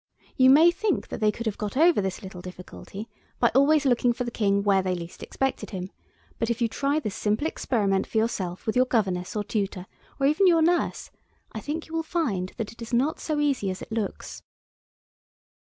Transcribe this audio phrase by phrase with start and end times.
[0.35, 3.07] You may think that they could have got over this little difficulty
[3.39, 5.91] by always looking for the King where they least expected him,
[6.39, 9.85] but if you try this simple experiment for yourself with your governess or tutor,
[10.19, 11.11] or even your nurse,
[11.51, 14.41] I think you will find that it is not so easy as it looks.